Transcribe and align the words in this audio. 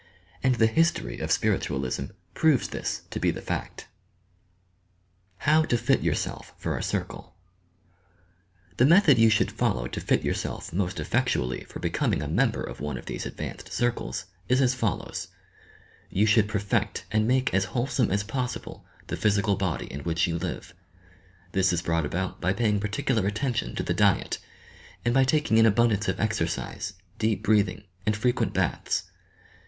And 0.41 0.55
the 0.55 0.65
history 0.65 1.19
of 1.19 1.31
Spiritualism 1.31 2.05
proves 2.33 2.69
this 2.69 3.03
to 3.11 3.19
be 3.19 3.29
the 3.29 3.39
fact." 3.39 3.85
HOW 5.45 5.61
TO 5.63 5.77
FIT 5.77 6.01
TOURSELP 6.01 6.45
FOR 6.57 6.75
A 6.75 6.81
CIRCLE 6.81 7.35
The 8.77 8.87
method 8.87 9.19
you 9.19 9.29
should 9.29 9.51
follow 9.51 9.85
to 9.85 10.01
fit 10.01 10.23
yourself 10.23 10.73
most 10.73 10.99
effectually 10.99 11.65
for 11.65 11.79
becoming 11.79 12.23
a 12.23 12.27
member 12.27 12.63
of 12.63 12.79
one 12.79 12.97
of 12.97 13.05
these 13.05 13.27
ad 13.27 13.37
vanced 13.37 13.71
circles 13.71 14.25
is 14.49 14.59
as 14.59 14.73
follows: 14.73 15.27
You 16.09 16.25
should 16.25 16.47
perfect 16.49 17.05
and 17.11 17.27
make 17.27 17.53
as 17.53 17.65
wholesome 17.77 18.09
as 18.09 18.23
possible 18.23 18.83
the 19.05 19.15
physical 19.15 19.55
body 19.55 19.85
in 19.85 19.99
which 19.99 20.25
you 20.25 20.39
live; 20.39 20.73
this 21.51 21.71
is 21.71 21.83
brought 21.83 22.07
about 22.07 22.41
by 22.41 22.53
paying 22.53 22.79
particu 22.79 23.15
lar 23.15 23.27
attention 23.27 23.75
to 23.75 23.83
the 23.83 23.93
diet, 23.93 24.39
and 25.05 25.13
by 25.13 25.23
taking 25.23 25.59
an 25.59 25.67
abundance 25.67 26.07
of 26.07 26.19
exercise, 26.19 26.93
deep 27.19 27.43
breathing 27.43 27.83
and 28.07 28.17
frequent 28.17 28.51
baths. 28.51 29.03